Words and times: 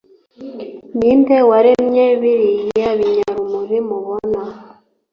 ni 0.97 1.11
nde 1.19 1.37
waremye 1.49 2.05
biriya 2.21 2.89
binyarumuri 2.99 3.77
mubona, 3.87 4.41